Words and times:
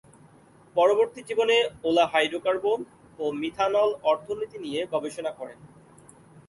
পরবর্তী 0.75 1.21
জীবনে 1.27 1.57
Olah 1.83 2.05
hydrocarbon 2.13 2.79
ও 3.19 3.25
মিথানল 3.41 3.89
অর্থনীতি 4.03 4.57
নিয়ে 4.65 4.81
গবেষণা 4.93 5.31
করেন। 5.39 5.59